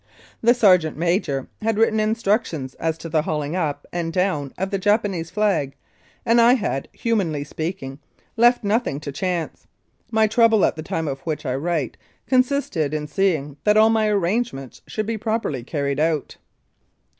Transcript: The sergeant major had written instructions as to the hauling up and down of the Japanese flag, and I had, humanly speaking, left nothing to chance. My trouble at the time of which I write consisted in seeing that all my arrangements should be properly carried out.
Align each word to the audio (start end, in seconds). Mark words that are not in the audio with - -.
The 0.41 0.55
sergeant 0.55 0.97
major 0.97 1.47
had 1.61 1.77
written 1.77 1.99
instructions 1.99 2.73
as 2.79 2.97
to 2.97 3.07
the 3.07 3.21
hauling 3.21 3.55
up 3.55 3.85
and 3.93 4.11
down 4.11 4.51
of 4.57 4.71
the 4.71 4.79
Japanese 4.79 5.29
flag, 5.29 5.75
and 6.25 6.41
I 6.41 6.53
had, 6.55 6.87
humanly 6.91 7.43
speaking, 7.43 7.99
left 8.35 8.63
nothing 8.63 8.99
to 9.01 9.11
chance. 9.11 9.67
My 10.09 10.25
trouble 10.25 10.65
at 10.65 10.75
the 10.75 10.81
time 10.81 11.07
of 11.07 11.19
which 11.19 11.45
I 11.45 11.53
write 11.53 11.97
consisted 12.25 12.95
in 12.95 13.05
seeing 13.05 13.57
that 13.63 13.77
all 13.77 13.91
my 13.91 14.07
arrangements 14.07 14.81
should 14.87 15.05
be 15.05 15.19
properly 15.19 15.61
carried 15.63 15.99
out. 15.99 16.37